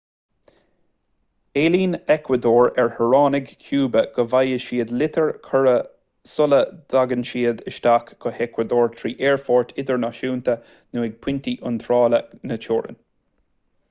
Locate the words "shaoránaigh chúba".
2.95-4.03